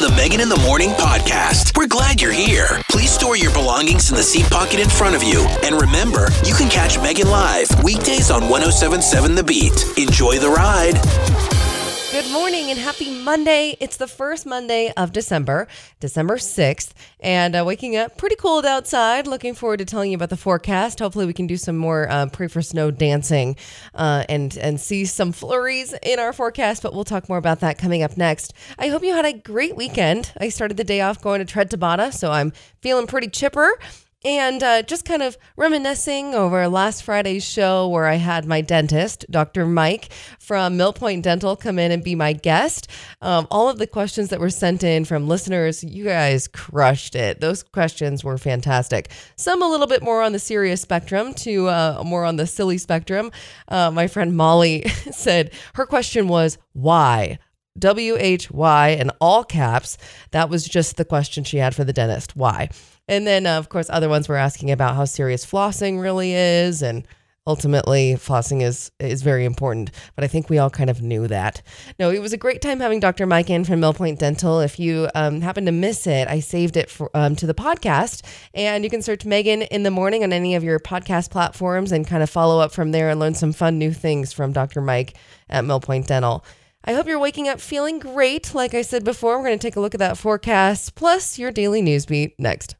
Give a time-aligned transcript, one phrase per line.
[0.00, 1.76] to the Megan in the Morning podcast.
[1.76, 2.82] We're glad you're here.
[2.88, 5.44] Please store your belongings in the seat pocket in front of you.
[5.64, 9.84] And remember, you can catch Megan live weekdays on 1077 The Beat.
[9.96, 11.67] Enjoy the ride.
[12.10, 13.76] Good morning and happy Monday.
[13.80, 15.68] It's the first Monday of December,
[16.00, 19.26] December 6th, and uh, waking up pretty cold outside.
[19.26, 21.00] Looking forward to telling you about the forecast.
[21.00, 23.56] Hopefully, we can do some more uh, pray for snow dancing
[23.94, 27.76] uh, and, and see some flurries in our forecast, but we'll talk more about that
[27.76, 28.54] coming up next.
[28.78, 30.32] I hope you had a great weekend.
[30.40, 33.78] I started the day off going to Tread Tabata, so I'm feeling pretty chipper
[34.24, 39.24] and uh, just kind of reminiscing over last Friday's show where I had my dentist,
[39.30, 39.64] Dr.
[39.64, 40.08] Mike
[40.40, 42.88] from Mill Point Dental, come in and be my guest.
[43.22, 47.40] Um, all of the questions that were sent in from listeners, you guys crushed it.
[47.40, 49.10] Those questions were fantastic.
[49.36, 52.78] Some a little bit more on the serious spectrum to uh, more on the silly
[52.78, 53.30] spectrum.
[53.68, 57.38] Uh, my friend Molly said her question was, why?
[57.78, 59.96] W H Y in all caps.
[60.32, 62.34] That was just the question she had for the dentist.
[62.34, 62.70] Why?
[63.08, 66.82] And then, uh, of course, other ones were asking about how serious flossing really is,
[66.82, 67.06] and
[67.46, 69.90] ultimately, flossing is is very important.
[70.14, 71.62] But I think we all kind of knew that.
[71.98, 73.26] No, it was a great time having Dr.
[73.26, 74.60] Mike in from Mill Point Dental.
[74.60, 78.22] If you um, happen to miss it, I saved it for, um, to the podcast,
[78.52, 82.06] and you can search Megan in the morning on any of your podcast platforms and
[82.06, 84.82] kind of follow up from there and learn some fun new things from Dr.
[84.82, 85.16] Mike
[85.48, 86.44] at Mill Point Dental.
[86.84, 88.54] I hope you're waking up feeling great.
[88.54, 91.50] Like I said before, we're going to take a look at that forecast plus your
[91.50, 92.77] daily news beat next.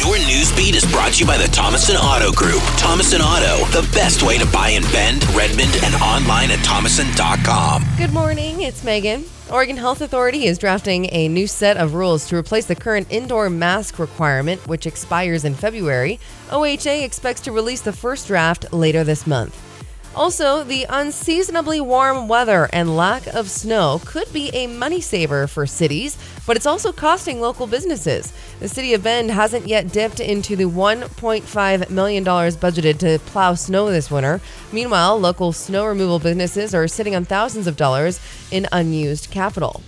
[0.00, 2.62] Your news beat is brought to you by the Thomason Auto Group.
[2.76, 7.84] Thomason Auto, the best way to buy in Bend, Redmond, and online at thomason.com.
[7.96, 9.24] Good morning, it's Megan.
[9.50, 13.50] Oregon Health Authority is drafting a new set of rules to replace the current indoor
[13.50, 16.18] mask requirement, which expires in February.
[16.50, 19.69] OHA expects to release the first draft later this month.
[20.14, 25.66] Also, the unseasonably warm weather and lack of snow could be a money saver for
[25.66, 28.32] cities, but it's also costing local businesses.
[28.58, 33.88] The city of Bend hasn't yet dipped into the $1.5 million budgeted to plow snow
[33.88, 34.40] this winter.
[34.72, 38.20] Meanwhile, local snow removal businesses are sitting on thousands of dollars
[38.50, 39.80] in unused capital.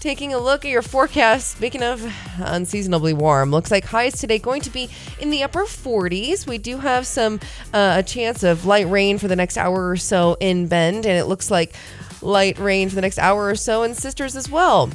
[0.00, 2.00] Taking a look at your forecast, speaking of
[2.38, 4.88] unseasonably warm, looks like highs today going to be
[5.18, 6.46] in the upper 40s.
[6.46, 7.40] We do have some
[7.74, 11.18] uh, a chance of light rain for the next hour or so in Bend, and
[11.18, 11.74] it looks like
[12.22, 14.88] light rain for the next hour or so in Sisters as well.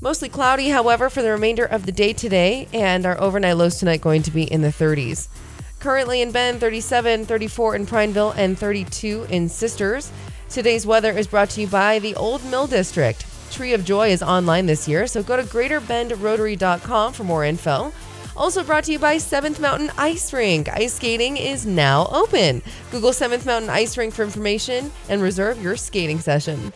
[0.00, 4.00] Mostly cloudy, however, for the remainder of the day today, and our overnight lows tonight
[4.00, 5.28] going to be in the 30s.
[5.80, 10.10] Currently in Bend, 37, 34 in Prineville, and 32 in Sisters.
[10.48, 13.22] Today's weather is brought to you by the Old Mill District.
[13.50, 17.92] Tree of Joy is online this year, so go to greaterbendrotary.com for more info.
[18.36, 20.68] Also brought to you by Seventh Mountain Ice Rink.
[20.68, 22.62] Ice skating is now open.
[22.90, 26.72] Google Seventh Mountain Ice Rink for information and reserve your skating session.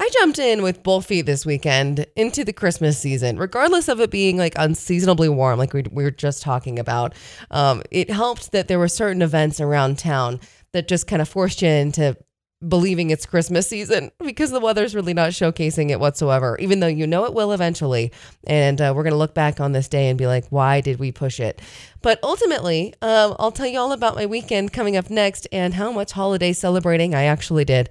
[0.00, 4.10] I jumped in with both feet this weekend into the Christmas season, regardless of it
[4.10, 7.14] being like unseasonably warm, like we, we were just talking about.
[7.50, 10.40] Um, it helped that there were certain events around town
[10.72, 12.16] that just kind of forced you into
[12.66, 17.06] believing it's Christmas season because the weather's really not showcasing it whatsoever, even though you
[17.06, 18.12] know it will eventually.
[18.46, 20.98] And uh, we're going to look back on this day and be like, why did
[20.98, 21.60] we push it?
[22.02, 25.92] But ultimately, um, I'll tell you all about my weekend coming up next and how
[25.92, 27.90] much holiday celebrating I actually did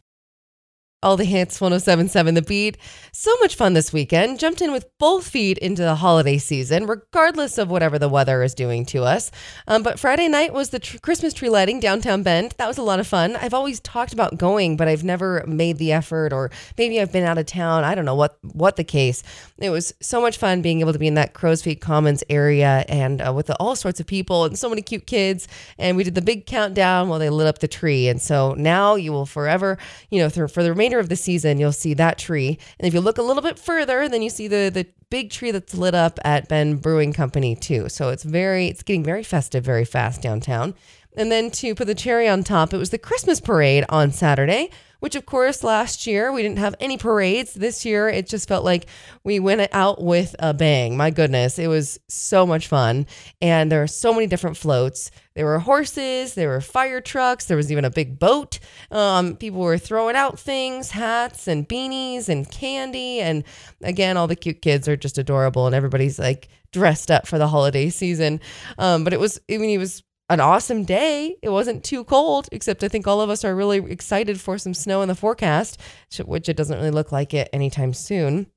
[1.02, 2.78] all the hits 1077 the beat.
[3.14, 4.40] So much fun this weekend.
[4.40, 8.54] Jumped in with both feet into the holiday season regardless of whatever the weather is
[8.54, 9.32] doing to us.
[9.68, 12.54] Um, but friday night was the tr- christmas tree lighting downtown bend.
[12.58, 13.38] That was a lot of fun.
[13.38, 17.24] I've always talked about going but i've never made the effort or maybe i've been
[17.24, 17.84] out of town.
[17.84, 19.24] I don't know what what the case.
[19.58, 22.84] It was so much fun being able to be in that crow's feet commons area
[22.90, 25.48] and uh, with the, all sorts of people and so many cute kids.
[25.78, 28.08] And we did the big countdown while they lit up the tree.
[28.08, 29.78] And so now you will forever
[30.10, 32.58] you know for the remainder remainder of the season, you'll see that tree.
[32.80, 35.52] And if you look a little bit further, then you see the the big tree
[35.52, 37.90] that's lit up at Bend Brewing Company too.
[37.90, 40.74] So it's very it's getting very festive very fast downtown.
[41.16, 44.70] And then to put the cherry on top, it was the Christmas parade on Saturday,
[45.00, 47.54] which of course last year we didn't have any parades.
[47.54, 48.88] This year it just felt like
[49.24, 50.98] we went out with a bang.
[50.98, 53.08] My goodness, it was so much fun.
[53.42, 55.12] And there are so many different floats.
[55.36, 58.60] There were horses, there were fire trucks, there was even a big boat.
[58.92, 63.22] Um, people were throwing out things, hats and beanies and candy.
[63.22, 63.44] And
[63.82, 67.48] again, all the cute kids are just adorable and everybody's like dressed up for the
[67.48, 68.42] holiday season.
[68.78, 71.36] Um, but it was, I mean, it was an awesome day.
[71.42, 74.74] It wasn't too cold, except I think all of us are really excited for some
[74.74, 75.80] snow in the forecast,
[76.24, 78.48] which it doesn't really look like it anytime soon.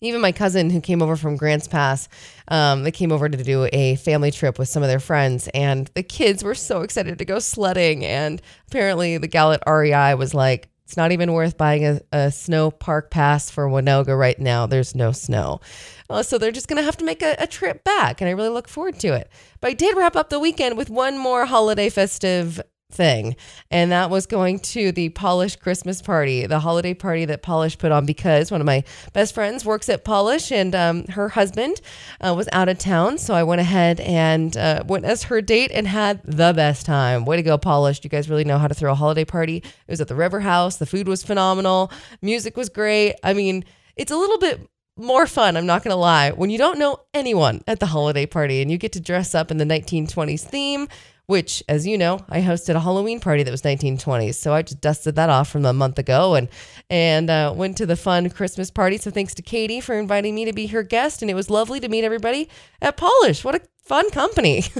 [0.00, 2.08] Even my cousin who came over from Grants Pass,
[2.48, 5.88] um, they came over to do a family trip with some of their friends, and
[5.94, 8.04] the kids were so excited to go sledding.
[8.04, 12.30] And apparently, the gal at REI was like, It's not even worth buying a, a
[12.30, 14.66] snow park pass for Wanoga right now.
[14.66, 15.62] There's no snow.
[16.10, 18.32] Uh, so they're just going to have to make a, a trip back, and I
[18.32, 19.30] really look forward to it.
[19.62, 22.60] But I did wrap up the weekend with one more holiday festive
[22.92, 23.36] thing.
[23.70, 27.92] And that was going to the Polish Christmas party, the holiday party that Polish put
[27.92, 31.80] on because one of my best friends works at Polish and um, her husband
[32.20, 33.18] uh, was out of town.
[33.18, 37.24] So I went ahead and uh, went as her date and had the best time.
[37.24, 38.00] Way to go, Polish.
[38.04, 39.56] You guys really know how to throw a holiday party.
[39.56, 40.76] It was at the River House.
[40.76, 41.90] The food was phenomenal.
[42.20, 43.14] Music was great.
[43.22, 43.64] I mean,
[43.96, 47.00] it's a little bit more fun, I'm not going to lie, when you don't know
[47.14, 50.86] anyone at the holiday party and you get to dress up in the 1920s theme
[51.32, 54.34] which, as you know, I hosted a Halloween party that was 1920s.
[54.34, 56.46] So I just dusted that off from a month ago and
[56.90, 58.98] and uh, went to the fun Christmas party.
[58.98, 61.80] So thanks to Katie for inviting me to be her guest, and it was lovely
[61.80, 62.50] to meet everybody
[62.82, 63.44] at Polish.
[63.44, 64.64] What a fun company!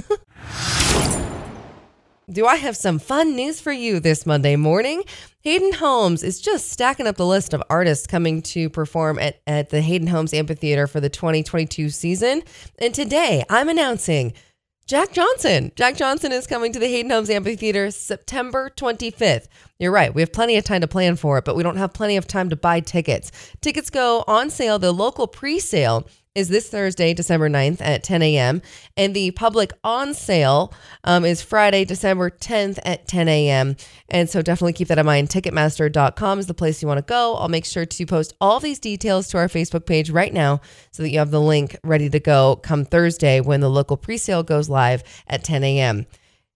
[2.31, 5.03] Do I have some fun news for you this Monday morning?
[5.41, 9.69] Hayden Homes is just stacking up the list of artists coming to perform at, at
[9.69, 12.43] the Hayden Homes Amphitheater for the 2022 season.
[12.77, 14.33] And today I'm announcing
[14.85, 15.71] Jack Johnson.
[15.77, 19.47] Jack Johnson is coming to the Hayden Homes Amphitheater September 25th.
[19.79, 20.13] You're right.
[20.13, 22.27] We have plenty of time to plan for it, but we don't have plenty of
[22.27, 23.31] time to buy tickets.
[23.61, 24.79] Tickets go on sale.
[24.79, 28.61] The local pre sale is this Thursday, December 9th at 10 a.m.
[28.97, 33.75] And the public on sale um, is Friday, December 10th at 10 a.m.
[34.09, 35.29] And so definitely keep that in mind.
[35.29, 37.35] Ticketmaster.com is the place you want to go.
[37.35, 41.03] I'll make sure to post all these details to our Facebook page right now so
[41.03, 44.43] that you have the link ready to go come Thursday when the local pre sale
[44.43, 46.07] goes live at 10 a.m.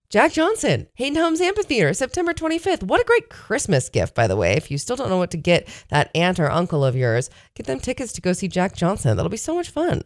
[0.09, 2.83] Jack Johnson, Hayden Homes Amphitheater, September 25th.
[2.83, 4.54] What a great Christmas gift, by the way.
[4.54, 7.65] If you still don't know what to get that aunt or uncle of yours, get
[7.65, 9.18] them tickets to go see Jack Johnson.
[9.18, 10.04] That'll be so much fun.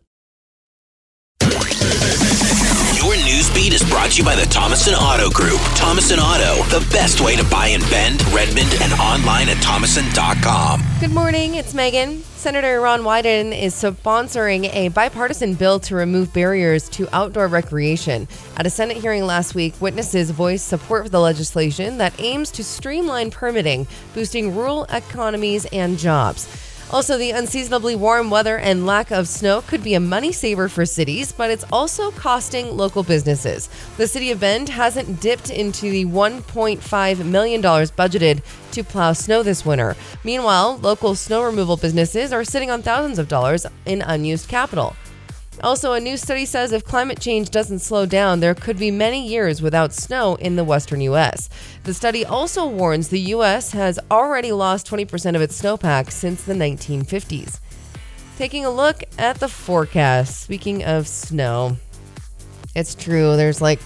[3.01, 5.59] Your news beat is brought to you by the Thomason Auto Group.
[5.73, 10.83] Thomason Auto, the best way to buy in Bend, Redmond, and online at thomason.com.
[10.99, 12.21] Good morning, it's Megan.
[12.21, 18.27] Senator Ron Wyden is sponsoring a bipartisan bill to remove barriers to outdoor recreation.
[18.55, 22.63] At a Senate hearing last week, witnesses voiced support for the legislation that aims to
[22.63, 26.70] streamline permitting, boosting rural economies and jobs.
[26.91, 30.85] Also, the unseasonably warm weather and lack of snow could be a money saver for
[30.85, 33.69] cities, but it's also costing local businesses.
[33.95, 38.41] The city of Bend hasn't dipped into the $1.5 million budgeted
[38.73, 39.95] to plow snow this winter.
[40.25, 44.93] Meanwhile, local snow removal businesses are sitting on thousands of dollars in unused capital.
[45.63, 49.27] Also, a new study says if climate change doesn't slow down, there could be many
[49.27, 51.49] years without snow in the western U.S.
[51.83, 53.71] The study also warns the U.S.
[53.71, 57.59] has already lost 20% of its snowpack since the 1950s.
[58.37, 61.77] Taking a look at the forecast, speaking of snow,
[62.73, 63.79] it's true, there's like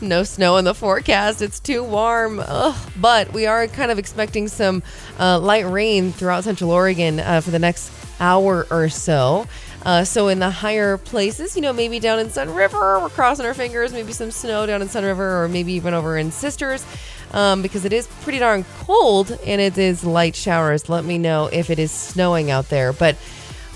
[0.00, 1.42] no snow in the forecast.
[1.42, 2.42] It's too warm.
[2.44, 2.90] Ugh.
[2.96, 4.82] But we are kind of expecting some
[5.18, 7.90] uh, light rain throughout Central Oregon uh, for the next
[8.20, 9.46] hour or so.
[9.86, 13.54] Uh, so in the higher places, you know, maybe down in Sunriver, we're crossing our
[13.54, 13.92] fingers.
[13.92, 16.84] Maybe some snow down in Sunriver, or maybe even over in Sisters,
[17.32, 20.88] um, because it is pretty darn cold and it is light showers.
[20.88, 22.92] Let me know if it is snowing out there.
[22.92, 23.16] But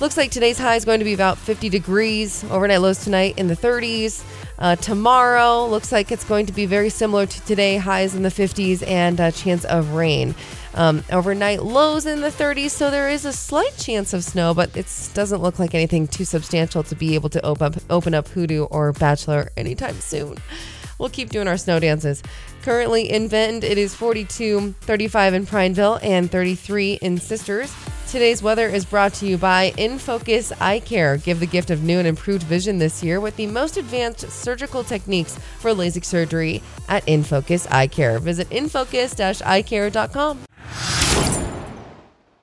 [0.01, 2.43] looks like today's high is going to be about 50 degrees.
[2.51, 4.25] Overnight lows tonight in the 30s.
[4.59, 8.31] Uh, tomorrow looks like it's going to be very similar to today, highs in the
[8.31, 10.35] 50s and a chance of rain.
[10.75, 14.77] Um, overnight lows in the 30s, so there is a slight chance of snow, but
[14.77, 18.29] it doesn't look like anything too substantial to be able to open up, open up
[18.29, 20.37] Hoodoo or Bachelor anytime soon.
[20.99, 22.23] We'll keep doing our snow dances.
[22.63, 27.75] Currently in Bend, it is 42, 35 in Prineville, and 33 in Sisters.
[28.11, 31.17] Today's weather is brought to you by InFocus Eye Care.
[31.17, 34.85] Give the gift of new and improved vision this year with the most advanced surgical
[34.85, 38.19] techniques for LASIK surgery at InFocus Eye Care.
[38.19, 40.41] Visit infocus-eyecare.com.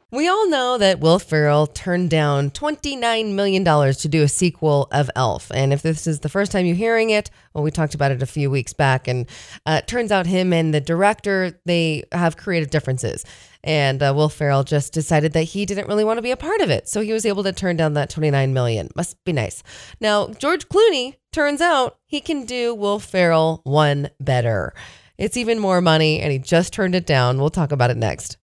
[0.10, 5.10] We all know that Will Ferrell turned down $29 million to do a sequel of
[5.18, 5.52] Elf.
[5.54, 8.24] And if this is the first time you're hearing it, well, we talked about it
[8.24, 9.10] a few weeks back.
[9.10, 9.28] And
[9.66, 13.26] uh, it turns out him and the director, they have creative differences.
[13.66, 16.62] And uh, Will Ferrell just decided that he didn't really want to be a part
[16.62, 16.88] of it.
[16.88, 18.88] So he was able to turn down that 29 million.
[18.96, 19.62] Must be nice.
[20.00, 24.74] Now, George Clooney, turns out he can do Will Ferrell one better.
[25.18, 27.40] It's even more money, and he just turned it down.
[27.40, 28.38] We'll talk about it next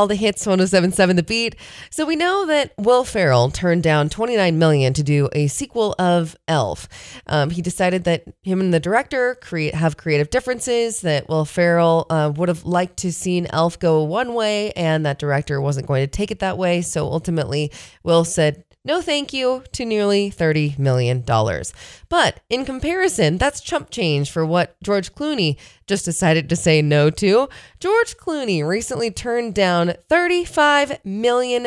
[0.00, 1.56] all the hits 1077 the beat.
[1.90, 6.34] So we know that will ferrell turned down 29 million to do a sequel of
[6.48, 6.88] elf.
[7.26, 12.06] Um, he decided that him and the director create have creative differences that will ferrell
[12.08, 16.02] uh, would have liked to seen elf go one way and that director wasn't going
[16.02, 16.80] to take it that way.
[16.80, 17.70] So ultimately
[18.02, 21.22] will said no thank you to nearly $30 million.
[22.08, 27.10] But in comparison, that's chump change for what George Clooney just decided to say no
[27.10, 27.48] to.
[27.78, 31.66] George Clooney recently turned down $35 million,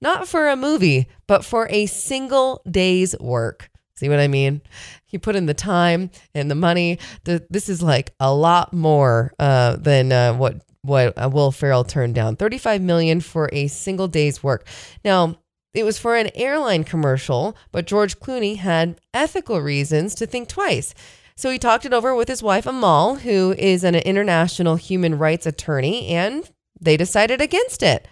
[0.00, 3.70] not for a movie, but for a single day's work.
[3.96, 4.60] See what I mean?
[5.06, 6.98] He put in the time and the money.
[7.24, 12.14] This is like a lot more uh, than uh, what what uh, Will Ferrell turned
[12.14, 12.34] down.
[12.36, 14.66] Thirty five million for a single day's work.
[15.04, 15.36] Now
[15.74, 20.94] it was for an airline commercial, but George Clooney had ethical reasons to think twice.
[21.36, 25.46] So he talked it over with his wife Amal, who is an international human rights
[25.46, 26.48] attorney, and
[26.80, 28.06] they decided against it.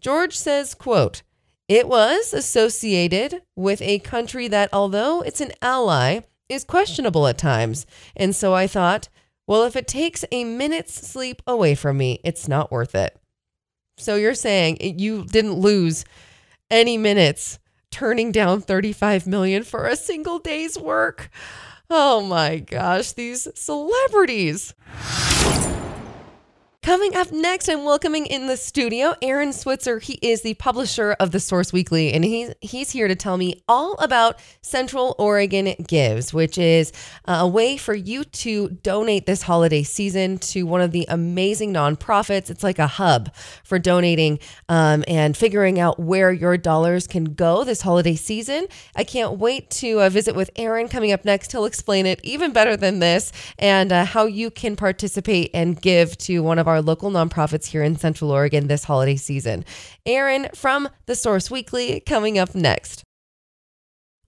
[0.00, 1.22] George says, quote,
[1.68, 7.84] it was associated with a country that, although it's an ally, is questionable at times.
[8.16, 9.08] And so I thought,
[9.46, 13.18] well, if it takes a minute's sleep away from me, it's not worth it.
[13.98, 16.04] So you're saying you didn't lose
[16.70, 17.58] any minutes
[17.90, 21.30] turning down 35 million for a single day's work.
[21.90, 24.74] Oh my gosh, these celebrities.
[26.88, 29.98] Coming up next, I'm welcoming in the studio Aaron Switzer.
[29.98, 33.62] He is the publisher of the Source Weekly, and he's he's here to tell me
[33.68, 36.92] all about Central Oregon Gives, which is
[37.26, 42.48] a way for you to donate this holiday season to one of the amazing nonprofits.
[42.48, 44.38] It's like a hub for donating
[44.70, 48.66] um, and figuring out where your dollars can go this holiday season.
[48.96, 51.52] I can't wait to uh, visit with Aaron coming up next.
[51.52, 56.16] He'll explain it even better than this and uh, how you can participate and give
[56.16, 59.64] to one of our local nonprofits here in Central Oregon this holiday season.
[60.06, 63.04] Aaron from The Source Weekly coming up next.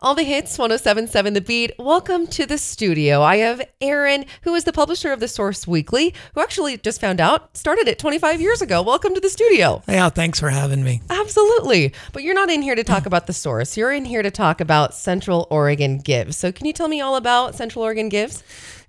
[0.03, 1.73] All the hits, 1077 The Beat.
[1.79, 3.21] Welcome to the studio.
[3.21, 7.21] I have Aaron, who is the publisher of The Source Weekly, who actually just found
[7.21, 8.81] out started it 25 years ago.
[8.81, 9.83] Welcome to the studio.
[9.87, 11.03] Yeah, thanks for having me.
[11.11, 11.93] Absolutely.
[12.15, 13.77] But you're not in here to talk about The Source.
[13.77, 16.39] You're in here to talk about Central Oregon Gives.
[16.39, 18.43] So, can you tell me all about Central Oregon Gives?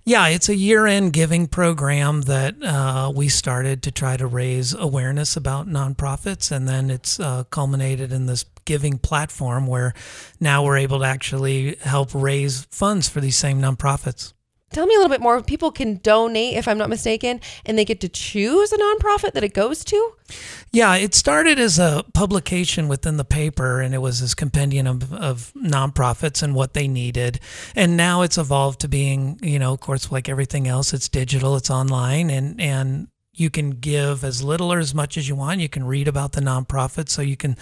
[0.04, 4.74] Yeah, it's a year end giving program that uh, we started to try to raise
[4.74, 6.50] awareness about nonprofits.
[6.50, 9.94] And then it's uh, culminated in this giving platform where
[10.40, 14.32] now we're able to actually help raise funds for these same nonprofits.
[14.72, 15.42] Tell me a little bit more.
[15.42, 19.44] People can donate, if I'm not mistaken, and they get to choose a nonprofit that
[19.44, 20.12] it goes to?
[20.70, 25.12] Yeah, it started as a publication within the paper, and it was this compendium of,
[25.12, 27.38] of nonprofits and what they needed.
[27.76, 31.54] And now it's evolved to being, you know, of course, like everything else, it's digital,
[31.56, 35.60] it's online, and, and you can give as little or as much as you want.
[35.60, 37.56] You can read about the nonprofit so you can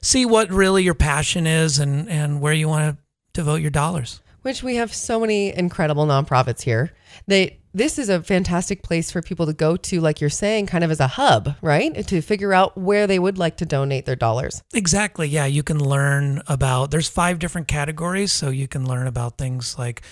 [0.00, 3.02] see what really your passion is and, and where you want to
[3.32, 6.90] devote your dollars which we have so many incredible nonprofits here.
[7.26, 10.82] They this is a fantastic place for people to go to, like you're saying, kind
[10.82, 12.06] of as a hub, right?
[12.08, 14.62] To figure out where they would like to donate their dollars.
[14.72, 15.28] Exactly.
[15.28, 15.44] Yeah.
[15.44, 18.32] You can learn about, there's five different categories.
[18.32, 20.02] So you can learn about things like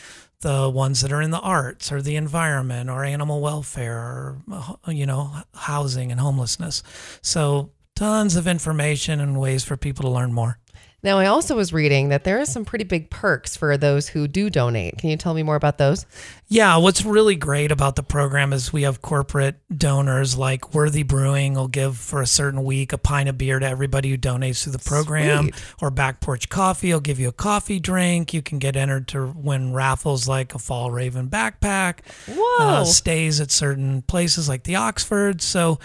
[0.42, 5.06] the ones that are in the arts or the environment or animal welfare or, you
[5.06, 6.82] know, housing and homelessness.
[7.22, 10.58] So tons of information and ways for people to learn more.
[11.02, 14.26] Now, I also was reading that there are some pretty big perks for those who
[14.26, 14.98] do donate.
[14.98, 16.04] Can you tell me more about those?
[16.48, 21.54] Yeah, what's really great about the program is we have corporate donors like Worthy Brewing
[21.54, 24.70] will give for a certain week a pint of beer to everybody who donates to
[24.70, 25.54] the program, Sweet.
[25.80, 28.34] or Back Porch Coffee will give you a coffee drink.
[28.34, 32.56] You can get entered to win raffles like a Fjallraven backpack, Whoa.
[32.58, 35.40] Uh, stays at certain places like the Oxford.
[35.40, 35.78] So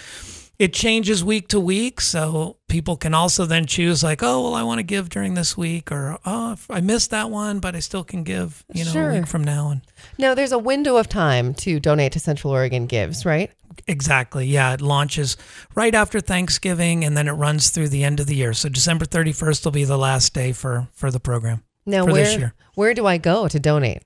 [0.61, 1.99] it changes week to week.
[1.99, 5.57] So people can also then choose like, oh, well, I want to give during this
[5.57, 9.09] week, or oh, I missed that one, but I still can give, you know, sure.
[9.09, 9.71] a week from now.
[9.71, 9.81] And
[10.19, 13.49] now there's a window of time to donate to Central Oregon Gives, right?
[13.87, 14.45] Exactly.
[14.45, 15.35] Yeah, it launches
[15.73, 18.53] right after Thanksgiving, and then it runs through the end of the year.
[18.53, 21.63] So December 31st will be the last day for for the program.
[21.87, 24.03] Now, where where do I go to donate?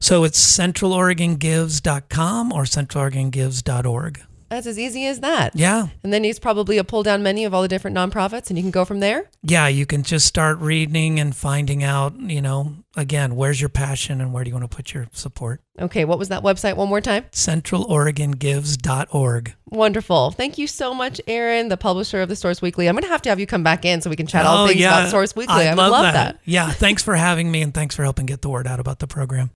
[0.00, 4.22] So it's centraloregongives.com or centraloregongives.org.
[4.52, 5.56] That's as easy as that.
[5.56, 5.86] Yeah.
[6.02, 8.62] And then it's probably a pull down menu of all the different nonprofits and you
[8.62, 9.30] can go from there.
[9.42, 14.20] Yeah, you can just start reading and finding out, you know, again, where's your passion
[14.20, 15.62] and where do you want to put your support?
[15.80, 17.24] Okay, what was that website one more time?
[17.32, 19.54] CentralOregonGives.org.
[19.70, 20.32] Wonderful.
[20.32, 22.90] Thank you so much, Aaron, the publisher of the Source Weekly.
[22.90, 24.64] I'm going to have to have you come back in so we can chat all
[24.64, 24.98] oh, things yeah.
[24.98, 25.66] about Source Weekly.
[25.66, 26.12] I'd I love, love that.
[26.12, 26.40] that.
[26.44, 29.06] Yeah, thanks for having me and thanks for helping get the word out about the
[29.06, 29.48] program.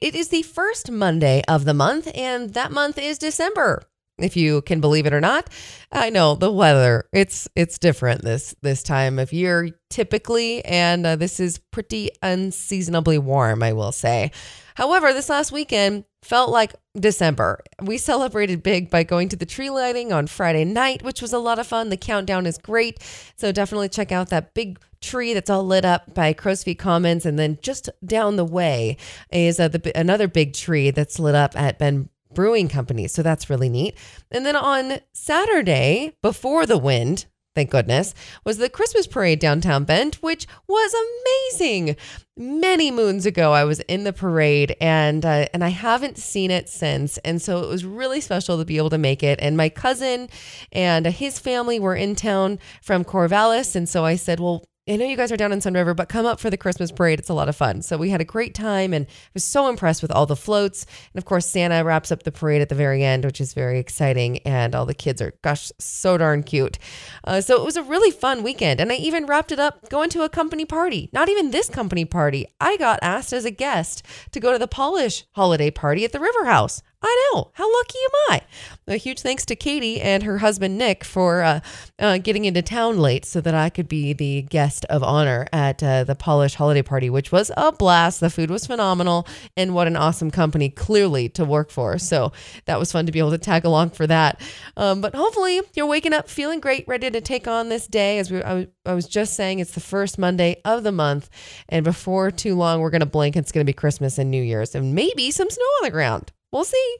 [0.00, 3.82] It is the first Monday of the month, and that month is December.
[4.16, 5.48] If you can believe it or not,
[5.92, 11.16] I know the weather it's it's different this this time of year typically, and uh,
[11.16, 14.30] this is pretty unseasonably warm, I will say.
[14.74, 17.62] However, this last weekend felt like December.
[17.82, 21.38] We celebrated big by going to the tree lighting on Friday night, which was a
[21.38, 21.88] lot of fun.
[21.88, 23.02] The countdown is great.
[23.36, 27.26] So definitely check out that big tree that's all lit up by Crow's Feet Commons.
[27.26, 28.96] And then just down the way
[29.32, 33.08] is uh, the, another big tree that's lit up at Bend Brewing Company.
[33.08, 33.96] So that's really neat.
[34.30, 37.26] And then on Saturday, before the wind,
[37.56, 38.14] thank goodness,
[38.44, 41.96] was the Christmas parade downtown Bend, which was amazing.
[42.36, 46.68] Many moons ago, I was in the parade, and uh, and I haven't seen it
[46.68, 47.18] since.
[47.18, 49.38] And so it was really special to be able to make it.
[49.42, 50.28] And my cousin
[50.72, 54.64] and his family were in town from Corvallis, and so I said, well.
[54.88, 57.18] I know you guys are down in Sunriver, but come up for the Christmas parade.
[57.18, 57.82] It's a lot of fun.
[57.82, 60.86] So we had a great time and I was so impressed with all the floats.
[61.12, 63.78] And of course, Santa wraps up the parade at the very end, which is very
[63.78, 64.38] exciting.
[64.38, 66.78] And all the kids are, gosh, so darn cute.
[67.24, 68.80] Uh, so it was a really fun weekend.
[68.80, 71.10] And I even wrapped it up going to a company party.
[71.12, 72.46] Not even this company party.
[72.58, 76.20] I got asked as a guest to go to the Polish holiday party at the
[76.20, 76.82] River House.
[77.02, 77.50] I know.
[77.54, 78.42] How lucky am I?
[78.86, 81.60] A huge thanks to Katie and her husband Nick for uh,
[81.98, 85.82] uh, getting into town late so that I could be the guest of honor at
[85.82, 88.20] uh, the Polish holiday party, which was a blast.
[88.20, 89.26] The food was phenomenal,
[89.56, 91.96] and what an awesome company, clearly, to work for.
[91.98, 92.32] So
[92.66, 94.40] that was fun to be able to tag along for that.
[94.76, 98.18] Um, but hopefully, you're waking up feeling great, ready to take on this day.
[98.18, 101.30] As we, I, I was just saying, it's the first Monday of the month,
[101.70, 103.36] and before too long, we're to blink.
[103.36, 106.32] It's to be Christmas and New Year's, and maybe some snow on the ground.
[106.52, 106.96] We'll see.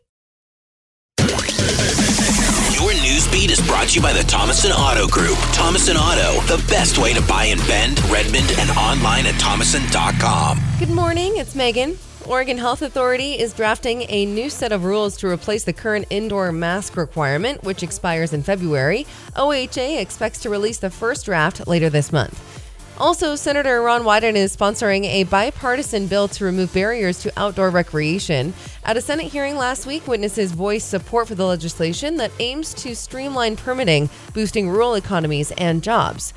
[2.79, 5.37] Your news beat is brought to you by the Thomason Auto Group.
[5.53, 10.61] Thomason Auto, the best way to buy in Bend, Redmond, and online at thomason.com.
[10.79, 11.99] Good morning, it's Megan.
[12.27, 16.53] Oregon Health Authority is drafting a new set of rules to replace the current indoor
[16.53, 19.05] mask requirement, which expires in February.
[19.35, 22.60] OHA expects to release the first draft later this month.
[23.01, 28.53] Also, Senator Ron Wyden is sponsoring a bipartisan bill to remove barriers to outdoor recreation.
[28.85, 32.95] At a Senate hearing last week, witnesses voiced support for the legislation that aims to
[32.95, 36.35] streamline permitting, boosting rural economies and jobs.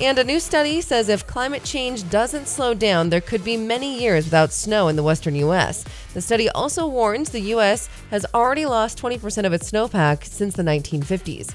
[0.00, 4.00] And a new study says if climate change doesn't slow down, there could be many
[4.00, 5.84] years without snow in the western U.S.
[6.14, 7.88] The study also warns the U.S.
[8.10, 11.54] has already lost 20% of its snowpack since the 1950s.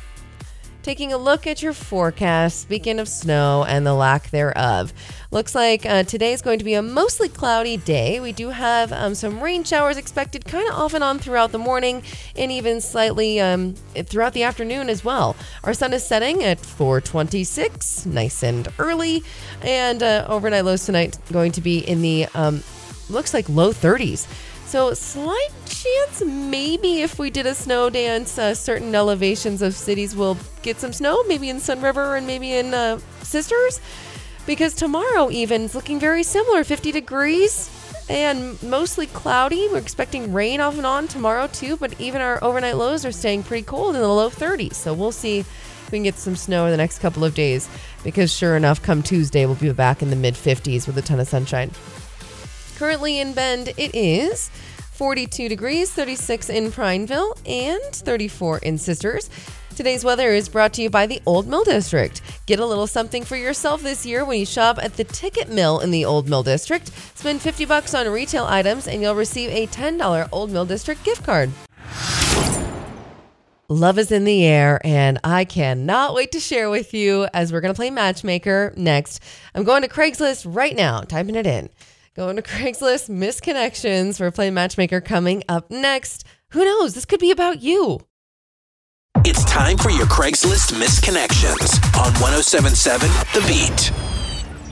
[0.81, 4.93] Taking a look at your forecast, speaking of snow and the lack thereof.
[5.29, 8.21] Looks like uh, today is going to be a mostly cloudy day.
[8.21, 11.59] We do have um, some rain showers expected kind of off and on throughout the
[11.59, 12.01] morning
[12.37, 13.73] and even slightly um,
[14.05, 15.35] throughout the afternoon as well.
[15.65, 19.21] Our sun is setting at 426, nice and early.
[19.61, 22.63] And uh, overnight lows tonight going to be in the, um,
[23.09, 24.27] looks like low 30s.
[24.69, 30.15] So, slight chance maybe if we did a snow dance, uh, certain elevations of cities
[30.15, 33.81] will get some snow, maybe in Sunriver and maybe in uh, Sisters.
[34.45, 37.67] Because tomorrow, even, is looking very similar 50 degrees
[38.11, 39.67] and mostly cloudy.
[39.71, 43.41] We're expecting rain off and on tomorrow, too, but even our overnight lows are staying
[43.41, 44.75] pretty cold in the low 30s.
[44.75, 47.67] So, we'll see if we can get some snow in the next couple of days
[48.03, 51.19] because, sure enough, come Tuesday, we'll be back in the mid 50s with a ton
[51.19, 51.71] of sunshine.
[52.79, 54.49] Currently in Bend, it is
[54.93, 59.29] 42 degrees, 36 in Prineville, and 34 in Sisters.
[59.75, 62.21] Today's weather is brought to you by the Old Mill District.
[62.45, 65.81] Get a little something for yourself this year when you shop at the Ticket Mill
[65.81, 66.87] in the Old Mill District.
[67.17, 71.25] Spend 50 bucks on retail items and you'll receive a $10 Old Mill District gift
[71.25, 71.49] card.
[73.67, 77.61] Love is in the air, and I cannot wait to share with you as we're
[77.61, 79.21] going to play Matchmaker next.
[79.53, 81.69] I'm going to Craigslist right now, typing it in.
[82.19, 84.19] Going to Craigslist, misconnections.
[84.19, 86.25] We're playing Matchmaker coming up next.
[86.49, 86.93] Who knows?
[86.93, 88.01] This could be about you.
[89.23, 93.93] It's time for your Craigslist misconnections on 1077 The Beat.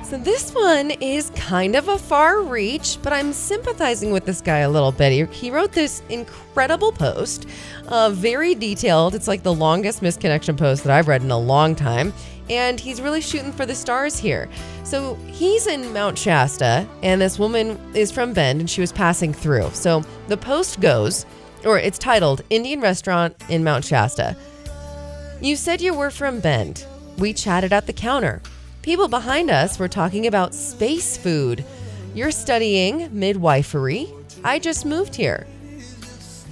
[0.05, 4.59] So this one is kind of a far reach, but I'm sympathizing with this guy
[4.59, 5.13] a little bit.
[5.13, 7.47] He, he wrote this incredible post,
[7.87, 9.15] uh, very detailed.
[9.15, 12.11] It's like the longest misconnection post that I've read in a long time,
[12.49, 14.49] and he's really shooting for the stars here.
[14.83, 19.33] So he's in Mount Shasta, and this woman is from Bend, and she was passing
[19.33, 19.69] through.
[19.71, 21.25] So the post goes,
[21.65, 24.35] or it's titled Indian Restaurant in Mount Shasta.
[25.41, 26.85] You said you were from Bend.
[27.17, 28.41] We chatted at the counter.
[28.81, 31.65] People behind us were talking about space food.
[32.15, 34.07] You're studying midwifery.
[34.43, 35.45] I just moved here.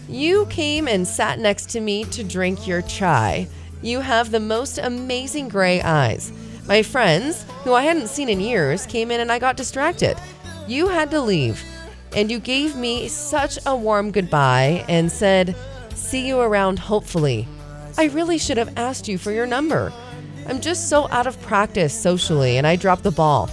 [0.08, 3.48] You came and sat next to me to drink your chai.
[3.86, 6.34] You have the most amazing gray eyes.
[6.68, 10.18] My friends, who I hadn't seen in years, came in and I got distracted.
[10.68, 11.64] You had to leave,
[12.16, 15.56] and you gave me such a warm goodbye and said,
[15.94, 17.48] See you around, hopefully.
[17.96, 19.94] I really should have asked you for your number.
[20.48, 23.52] I'm just so out of practice socially and I dropped the ball.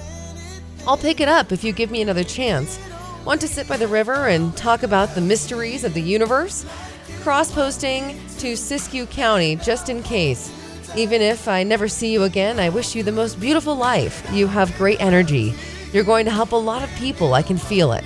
[0.87, 2.79] I'll pick it up if you give me another chance.
[3.27, 6.65] Want to sit by the river and talk about the mysteries of the universe?
[7.23, 10.51] Cross posting to Siskiyou County just in case.
[10.97, 14.29] Even if I never see you again, I wish you the most beautiful life.
[14.33, 15.55] You have great energy.
[15.93, 17.35] You're going to help a lot of people.
[17.35, 18.03] I can feel it.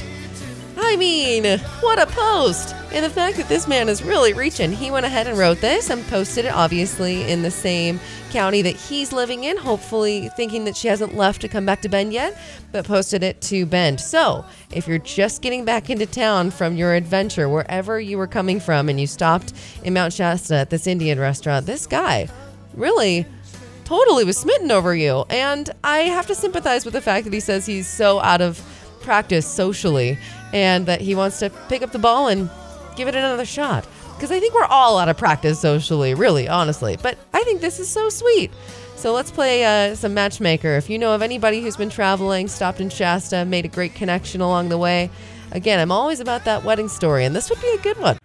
[0.88, 2.72] I mean, what a post!
[2.92, 5.90] And the fact that this man is really reaching, he went ahead and wrote this
[5.90, 7.98] and posted it, obviously, in the same
[8.30, 11.88] county that he's living in, hopefully thinking that she hasn't left to come back to
[11.88, 12.38] Bend yet,
[12.70, 14.00] but posted it to Bend.
[14.00, 18.60] So if you're just getting back into town from your adventure, wherever you were coming
[18.60, 22.28] from, and you stopped in Mount Shasta at this Indian restaurant, this guy
[22.74, 23.26] really
[23.84, 25.24] totally was smitten over you.
[25.30, 28.62] And I have to sympathize with the fact that he says he's so out of
[29.00, 30.18] practice socially
[30.52, 32.50] and that he wants to pick up the ball and
[32.96, 33.86] give it another shot.
[34.14, 36.96] Because I think we're all out of practice socially, really, honestly.
[37.00, 38.50] But I think this is so sweet.
[38.96, 40.70] So let's play uh, some matchmaker.
[40.76, 44.40] If you know of anybody who's been traveling, stopped in Shasta, made a great connection
[44.40, 45.10] along the way,
[45.52, 48.16] again, I'm always about that wedding story, and this would be a good one.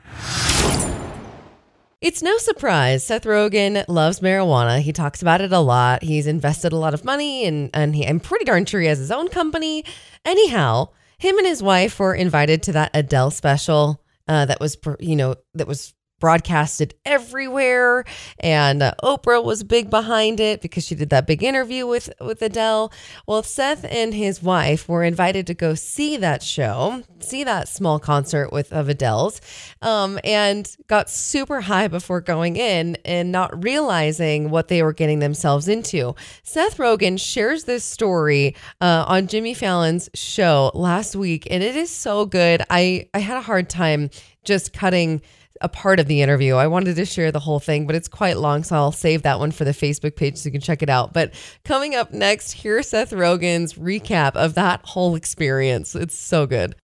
[2.02, 4.80] It's no surprise Seth Rogen loves marijuana.
[4.80, 6.02] He talks about it a lot.
[6.02, 8.98] He's invested a lot of money and and he, I'm pretty darn sure he has
[8.98, 9.86] his own company.
[10.26, 10.90] Anyhow,
[11.22, 15.36] him and his wife were invited to that Adele special uh, that was you know
[15.54, 18.06] that was broadcasted everywhere
[18.40, 22.42] and uh, Oprah was big behind it because she did that big interview with with
[22.42, 22.92] Adele.
[23.28, 28.00] Well, Seth and his wife were invited to go see that show, see that small
[28.00, 29.42] concert with of Adele's,
[29.82, 35.20] um, and got super high before going in and not realizing what they were getting
[35.20, 36.16] themselves into.
[36.44, 41.90] Seth Rogen shares this story uh, on Jimmy Fallon's show last week, and it is
[41.90, 42.64] so good.
[42.70, 44.10] I I had a hard time
[44.44, 45.22] just cutting
[45.62, 46.56] a part of the interview.
[46.56, 49.40] I wanted to share the whole thing, but it's quite long, so I'll save that
[49.40, 51.14] one for the Facebook page so you can check it out.
[51.14, 55.96] But coming up next, here's Seth Rogen's recap of that whole experience.
[55.96, 56.76] It's so good.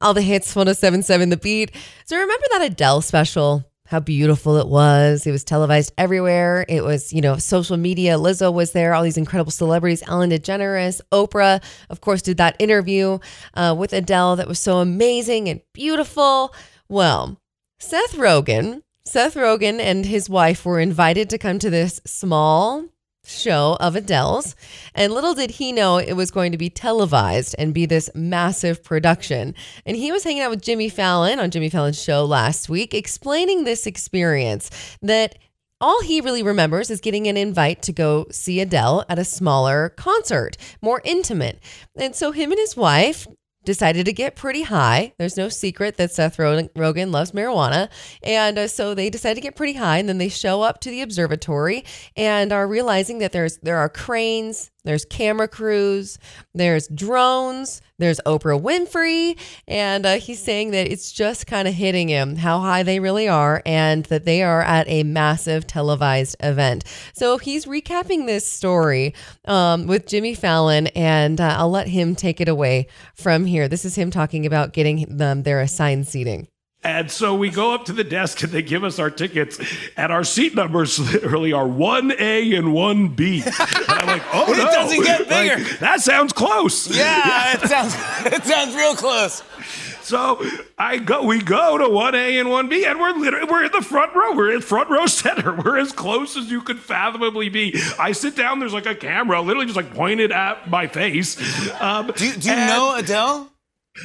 [0.00, 1.76] All the hits, 1077 The Beat.
[2.06, 3.64] So remember that Adele special?
[3.86, 5.26] How beautiful it was.
[5.26, 6.64] It was televised everywhere.
[6.68, 8.18] It was, you know, social media.
[8.18, 10.04] Lizzo was there, all these incredible celebrities.
[10.06, 13.18] Ellen DeGeneres, Oprah, of course, did that interview
[13.54, 16.54] uh, with Adele that was so amazing and beautiful.
[16.88, 17.39] Well,
[17.82, 22.84] Seth Rogen, Seth Rogen and his wife were invited to come to this small
[23.24, 24.54] show of Adele's.
[24.94, 28.84] And little did he know it was going to be televised and be this massive
[28.84, 29.54] production.
[29.86, 33.64] And he was hanging out with Jimmy Fallon on Jimmy Fallon's show last week, explaining
[33.64, 35.38] this experience that
[35.80, 39.88] all he really remembers is getting an invite to go see Adele at a smaller
[39.96, 41.58] concert, more intimate.
[41.96, 43.26] And so him and his wife
[43.64, 45.12] decided to get pretty high.
[45.18, 47.90] There's no secret that Seth Rogen loves marijuana.
[48.22, 49.98] And uh, so they decided to get pretty high.
[49.98, 51.84] And then they show up to the observatory
[52.16, 56.18] and are realizing that there's there are cranes, there's camera crews,
[56.54, 59.38] there's drones, there's Oprah Winfrey.
[59.68, 63.28] And uh, he's saying that it's just kind of hitting him how high they really
[63.28, 66.84] are and that they are at a massive televised event.
[67.12, 69.14] So he's recapping this story
[69.44, 73.68] um, with Jimmy Fallon, and uh, I'll let him take it away from here.
[73.68, 76.48] This is him talking about getting them their assigned seating.
[76.82, 79.60] And so we go up to the desk and they give us our tickets,
[79.98, 83.44] and our seat numbers literally are 1A and 1B.
[83.44, 84.64] And I'm like, oh, it no.
[84.64, 85.62] doesn't get bigger.
[85.62, 86.88] Like, that sounds close.
[86.88, 87.94] Yeah, it sounds
[88.32, 89.42] it sounds real close.
[90.02, 90.42] So
[90.78, 94.14] I go, we go to 1A and 1B, and we're literally we're in the front
[94.14, 94.34] row.
[94.34, 95.54] We're in front row center.
[95.54, 97.78] We're as close as you could fathomably be.
[97.98, 101.36] I sit down, there's like a camera literally just like pointed at my face.
[101.80, 103.49] Um, Do, do you know Adele?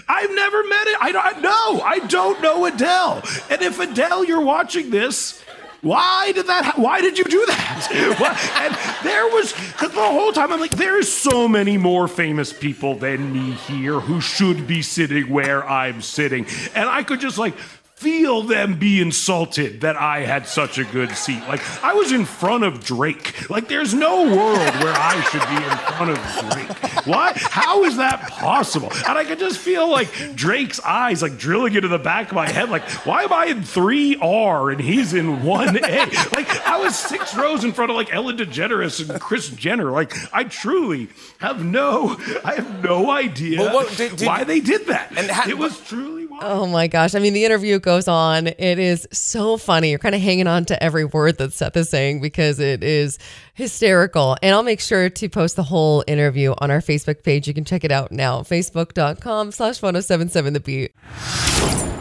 [0.08, 0.98] I've never met it.
[1.00, 1.82] I don't know.
[1.82, 3.22] I don't know Adele.
[3.50, 5.44] And if Adele, you're watching this,
[5.82, 6.66] why did that?
[6.66, 7.62] Ha- why did you do that?
[8.66, 12.52] And there was because the whole time I'm like, there is so many more famous
[12.52, 17.38] people than me here who should be sitting where I'm sitting, and I could just
[17.38, 17.56] like
[17.96, 21.42] feel them be insulted that I had such a good seat.
[21.48, 23.50] Like I was in front of Drake.
[23.50, 27.06] Like there's no world where I should be in front of Drake.
[27.08, 27.32] Why?
[27.36, 28.92] How is that possible?
[29.08, 32.50] And I could just feel like Drake's eyes like drilling into the back of my
[32.50, 32.70] head.
[32.70, 36.36] Like why am I in 3R and he's in 1A?
[36.36, 39.92] Like I was six rows in front of like Ellen DeGeneres and Kris Jenner.
[39.92, 41.08] Like I truly
[41.40, 45.12] have no, I have no idea But what- did- did- why they did that.
[45.18, 46.25] And ha- it was truly.
[46.42, 47.16] Oh my gosh.
[47.16, 48.48] I mean, the interview goes on.
[48.48, 49.90] It is so funny.
[49.90, 53.18] You're kind of hanging on to every word that Seth is saying because it is
[53.54, 54.38] hysterical.
[54.44, 57.48] And I'll make sure to post the whole interview on our Facebook page.
[57.48, 58.42] You can check it out now.
[58.42, 61.95] Facebook.com slash 1077 The Beat.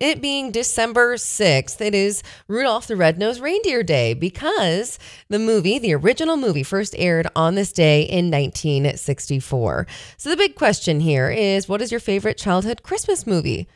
[0.00, 5.94] It being December 6th, it is Rudolph the Red-Nosed Reindeer Day because the movie, the
[5.94, 9.86] original movie, first aired on this day in 1964.
[10.16, 13.68] So the big question here is what is your favorite childhood Christmas movie?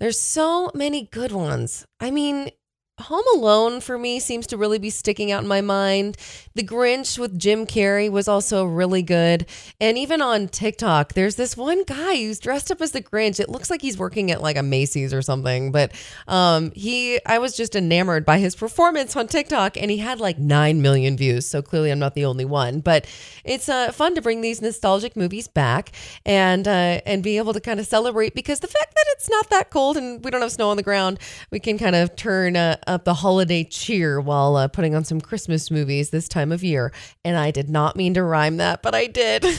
[0.00, 1.86] There's so many good ones.
[2.00, 2.50] I mean,
[2.98, 6.16] Home Alone for me seems to really be sticking out in my mind.
[6.54, 9.46] The Grinch with Jim Carrey was also really good.
[9.80, 13.38] And even on TikTok, there's this one guy who's dressed up as the Grinch.
[13.38, 15.92] It looks like he's working at like a Macy's or something, but
[16.26, 20.38] um he I was just enamored by his performance on TikTok and he had like
[20.38, 21.46] 9 million views.
[21.46, 23.06] So clearly I'm not the only one, but
[23.44, 25.92] it's uh, fun to bring these nostalgic movies back
[26.26, 29.50] and uh, and be able to kind of celebrate because the fact that it's not
[29.50, 31.18] that cold and we don't have snow on the ground,
[31.50, 35.20] we can kind of turn uh, up the holiday cheer while uh, putting on some
[35.20, 36.92] Christmas movies this time of year.
[37.24, 39.44] And I did not mean to rhyme that, but I did.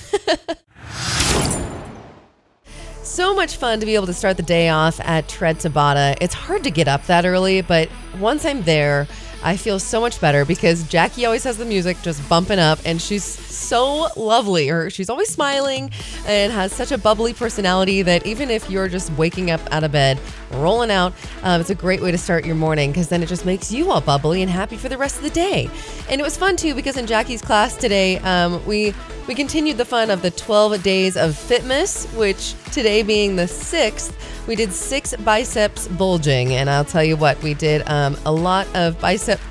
[3.03, 6.17] so much fun to be able to start the day off at Tread Tabata.
[6.21, 7.89] It's hard to get up that early, but
[8.19, 9.07] once I'm there,
[9.43, 13.01] I feel so much better because Jackie always has the music just bumping up and
[13.01, 14.67] she's so lovely.
[14.67, 15.91] Her she's always smiling
[16.25, 19.91] and has such a bubbly personality that even if you're just waking up out of
[19.91, 20.19] bed,
[20.51, 23.45] rolling out, um, it's a great way to start your morning because then it just
[23.45, 25.69] makes you all bubbly and happy for the rest of the day.
[26.09, 28.93] And it was fun too because in Jackie's class today, um, we
[29.29, 34.47] we continued the fun of the 12 days of fitness, which today being the sixth,
[34.47, 36.55] we did six biceps bulging.
[36.55, 38.99] And I'll tell you what, we did um, a lot of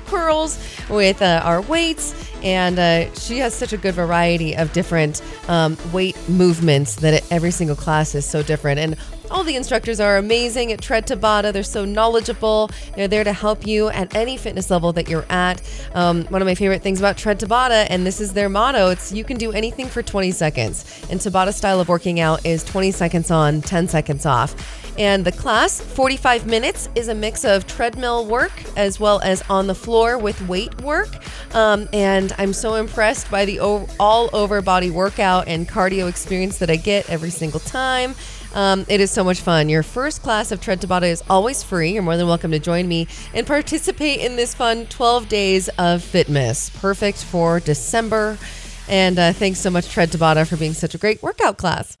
[0.07, 2.15] curls with uh, our weights.
[2.41, 7.31] And uh, she has such a good variety of different um, weight movements that it,
[7.31, 8.79] every single class is so different.
[8.79, 8.95] And
[9.31, 11.53] all the instructors are amazing at Tread Tabata.
[11.53, 12.69] They're so knowledgeable.
[12.95, 15.61] They're there to help you at any fitness level that you're at.
[15.93, 19.11] Um, one of my favorite things about Tread Tabata, and this is their motto, it's
[19.11, 21.05] you can do anything for 20 seconds.
[21.09, 24.55] And Tabata style of working out is 20 seconds on, 10 seconds off.
[24.97, 29.67] And the class, 45 minutes, is a mix of treadmill work as well as on
[29.67, 31.09] the floor with weight work.
[31.55, 36.69] Um, and I'm so impressed by the all over body workout and cardio experience that
[36.69, 38.13] I get every single time.
[38.53, 39.69] Um, it is so much fun.
[39.69, 41.91] Your first class of Tread Tabata is always free.
[41.91, 46.03] You're more than welcome to join me and participate in this fun 12 days of
[46.03, 46.69] fitness.
[46.71, 48.37] Perfect for December.
[48.87, 51.97] And uh, thanks so much, Tread Tabata, for being such a great workout class.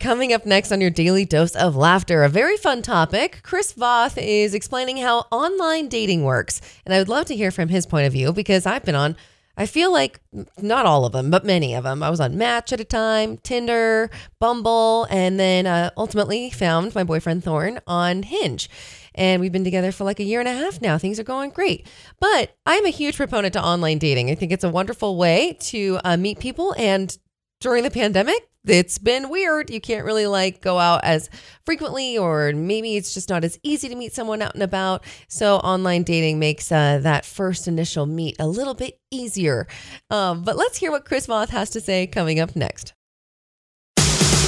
[0.00, 3.40] Coming up next on your daily dose of laughter, a very fun topic.
[3.42, 6.62] Chris Voth is explaining how online dating works.
[6.86, 9.14] And I would love to hear from his point of view because I've been on,
[9.60, 10.22] I feel like
[10.62, 12.02] not all of them, but many of them.
[12.02, 17.04] I was on Match at a time, Tinder, Bumble, and then uh, ultimately found my
[17.04, 18.70] boyfriend Thorn on Hinge.
[19.14, 20.96] And we've been together for like a year and a half now.
[20.96, 21.86] Things are going great.
[22.18, 24.30] But I'm a huge proponent to online dating.
[24.30, 27.14] I think it's a wonderful way to uh, meet people and
[27.60, 29.70] during the pandemic, it's been weird.
[29.70, 31.30] You can't really like go out as
[31.64, 35.04] frequently, or maybe it's just not as easy to meet someone out and about.
[35.28, 39.66] So, online dating makes uh, that first initial meet a little bit easier.
[40.10, 42.92] Um, but let's hear what Chris Voth has to say coming up next.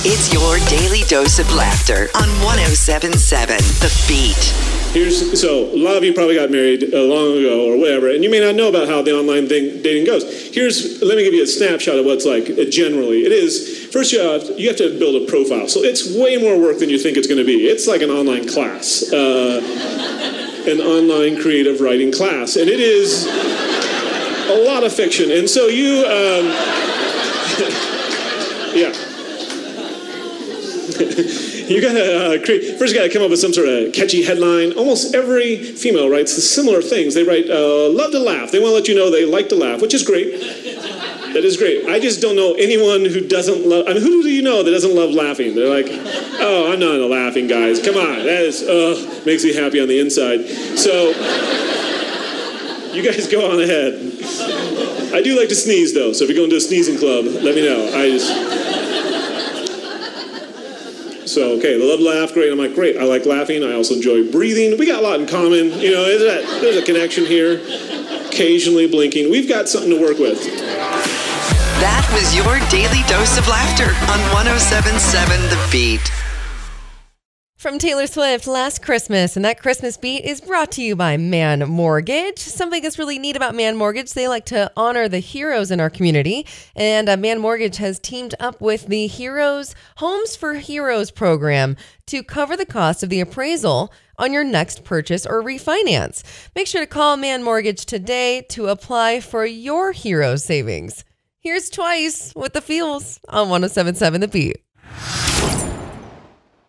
[0.04, 4.71] It's your daily dose of laughter on 1077 The Beat.
[4.92, 8.22] Here's so a lot of you probably got married uh, long ago or whatever, and
[8.22, 10.54] you may not know about how the online thing, dating goes.
[10.54, 13.24] Here's let me give you a snapshot of what's like uh, generally.
[13.24, 16.60] It is first you have, you have to build a profile, so it's way more
[16.60, 17.64] work than you think it's going to be.
[17.64, 19.62] It's like an online class, uh,
[20.68, 25.30] an online creative writing class, and it is a lot of fiction.
[25.30, 26.52] And so you, um,
[28.76, 28.92] yeah
[31.72, 32.78] you gotta uh, create.
[32.78, 34.72] First, you gotta come up with some sort of catchy headline.
[34.72, 37.14] Almost every female writes similar things.
[37.14, 39.56] They write, uh, "Love to laugh." They want to let you know they like to
[39.56, 40.40] laugh, which is great.
[41.32, 41.86] That is great.
[41.88, 43.86] I just don't know anyone who doesn't love.
[43.88, 45.54] I mean, who do you know that doesn't love laughing?
[45.54, 45.88] They're like,
[46.40, 47.80] "Oh, I'm not into laughing, guys.
[47.80, 50.44] Come on, that is uh, makes me happy on the inside."
[50.78, 51.08] So,
[52.92, 53.94] you guys go on ahead.
[55.14, 57.54] I do like to sneeze though, so if you're going to a sneezing club, let
[57.54, 57.86] me know.
[57.94, 58.71] I just.
[61.26, 62.50] So, okay, love laugh, great.
[62.50, 63.62] I'm like, great, I like laughing.
[63.62, 64.78] I also enjoy breathing.
[64.78, 65.78] We got a lot in common.
[65.80, 66.18] You know, a,
[66.60, 67.60] there's a connection here.
[68.26, 69.30] Occasionally blinking.
[69.30, 70.42] We've got something to work with.
[71.82, 76.21] That was your daily dose of laughter on 1077 The Beat.
[77.62, 81.60] From Taylor Swift, Last Christmas, and that Christmas beat is brought to you by Mann
[81.68, 82.40] Mortgage.
[82.40, 85.88] Something that's really neat about Mann Mortgage, they like to honor the heroes in our
[85.88, 86.44] community,
[86.74, 92.24] and uh, Mann Mortgage has teamed up with the Heroes Homes for Heroes program to
[92.24, 96.24] cover the cost of the appraisal on your next purchase or refinance.
[96.56, 101.04] Make sure to call Mann Mortgage today to apply for your hero savings.
[101.38, 105.31] Here's Twice with the feels on 1077 The Beat.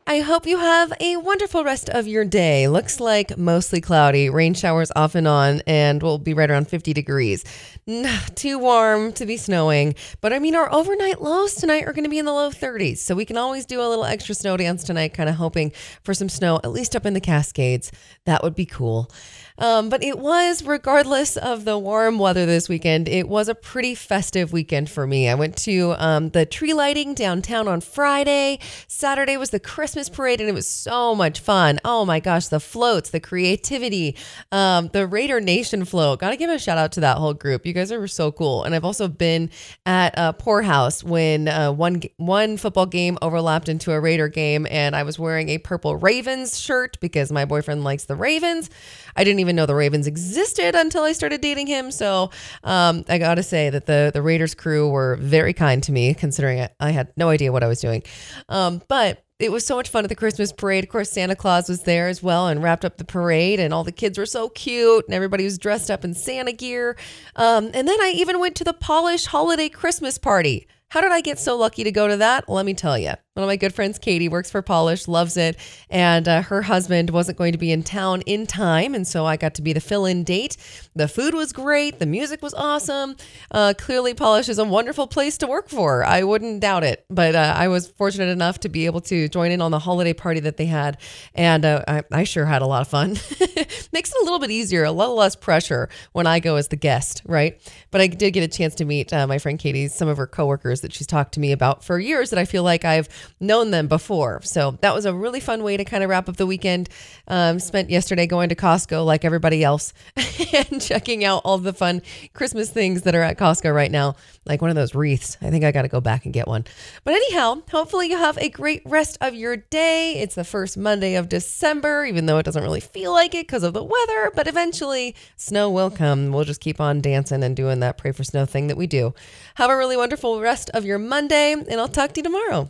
[0.06, 2.68] I hope you have a wonderful rest of your day.
[2.68, 6.92] Looks like mostly cloudy, rain showers off and on, and we'll be right around 50
[6.92, 7.46] degrees.
[7.88, 12.04] Nah, too warm to be snowing, but I mean, our overnight lows tonight are going
[12.04, 14.58] to be in the low 30s, so we can always do a little extra snow
[14.58, 15.72] dance tonight, kind of hoping
[16.04, 17.90] for some snow, at least up in the Cascades.
[18.26, 19.10] That would be cool.
[19.58, 23.96] Um, but it was, regardless of the warm weather this weekend, it was a pretty
[23.96, 25.30] festive weekend for me.
[25.30, 28.60] I went to um, the tree lighting downtown on Friday.
[28.88, 31.80] Saturday was the Christmas parade, and it was so much fun.
[31.86, 34.18] Oh my gosh, the floats, the creativity,
[34.52, 36.20] um, the Raider Nation float.
[36.20, 37.66] Got to give a shout out to that whole group.
[37.66, 38.64] You guys are so cool.
[38.64, 39.50] And I've also been
[39.86, 44.96] at uh, Poorhouse when uh, one one football game overlapped into a Raider game, and
[44.96, 48.70] I was wearing a purple Ravens shirt because my boyfriend likes the Ravens.
[49.16, 51.92] I didn't even know the Ravens existed until I started dating him.
[51.92, 52.32] So
[52.64, 56.14] um, I got to say that the the Raiders crew were very kind to me,
[56.14, 58.04] considering I had no idea what I was doing.
[58.50, 60.84] Um, but it was so much fun at the Christmas parade.
[60.86, 63.84] Of course, Santa Claus was there as well and wrapped up the parade, and all
[63.84, 66.96] the kids were so cute, and everybody was dressed up in Santa gear.
[67.36, 70.68] Um, and then I even went to the Pahlisch holiday Christmas party.
[70.90, 72.48] How did I get so lucky to go to that?
[72.48, 73.14] Let me tell you.
[73.36, 75.58] One of my good friends, Katie, works for Pahlisch, loves it.
[75.90, 78.94] And uh, her husband wasn't going to be in town in time.
[78.94, 80.56] And so I got to be the fill in date.
[80.96, 81.98] The food was great.
[81.98, 83.16] The music was awesome.
[83.50, 86.04] Uh, clearly, Pahlisch is a wonderful place to work for.
[86.04, 87.06] I wouldn't doubt it.
[87.10, 90.14] But uh, I was fortunate enough to be able to join in on the holiday
[90.14, 91.00] party that they had.
[91.34, 93.10] And uh, I, I sure had a lot of fun.
[93.92, 96.76] Makes it a little bit easier, a little less pressure when I go as the
[96.76, 97.60] guest, right?
[97.90, 100.28] But I did get a chance to meet uh, my friend Katie, some of her
[100.28, 103.10] coworkers that she's talked to me about for years that I feel like I've
[103.40, 104.42] known them before.
[104.44, 106.90] So that was a really fun way to kind of wrap up the weekend.
[107.28, 109.94] Um, spent yesterday going to Costco like everybody else
[110.54, 112.02] and checking out all the fun
[112.34, 115.38] Christmas things that are at Costco right now, like one of those wreaths.
[115.42, 116.66] I think I got to go back and get one.
[117.04, 120.14] But anyhow, hopefully you have a great rest of your day.
[120.20, 123.64] It's the first Monday of December, even though it doesn't really feel like it because
[123.64, 126.32] of the weather, but eventually snow will come.
[126.32, 129.14] We'll just keep on dancing and doing that pray for snow thing that we do.
[129.56, 132.70] Have a really wonderful rest of your Monday, and I'll talk to you tomorrow.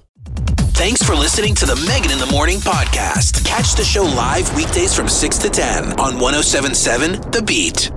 [0.74, 3.46] Thanks for listening to the Megan in the Morning podcast.
[3.46, 7.92] Catch the show live weekdays from 6 to 10 on 1077 The Beat.